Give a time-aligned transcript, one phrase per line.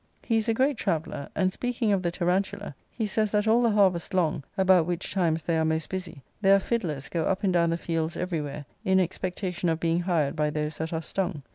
[0.23, 3.69] He is a great traveller; and, speaking of the tarantula, he says that all the
[3.69, 7.53] harvest long (about which times they are most busy) there are fidlers go up and
[7.53, 11.43] down the fields every where, in expectation of being hired by those that are stung.